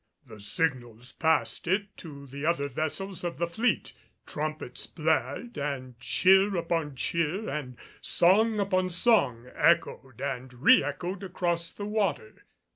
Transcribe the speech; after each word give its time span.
The 0.25 0.39
signals 0.39 1.11
passed 1.11 1.67
it 1.67 1.95
to 1.97 2.25
the 2.25 2.43
other 2.43 2.67
vessels 2.67 3.23
of 3.23 3.37
the 3.37 3.45
fleet, 3.45 3.93
trumpets 4.25 4.87
blared 4.87 5.59
and 5.59 5.99
cheer 5.99 6.55
upon 6.57 6.95
cheer 6.95 7.47
and 7.47 7.77
song 8.01 8.59
upon 8.59 8.89
song 8.89 9.47
echoed 9.53 10.19
and 10.19 10.51
re 10.53 10.83
echoed 10.83 11.21
across 11.21 11.69
the 11.69 11.85
water. 11.85 12.45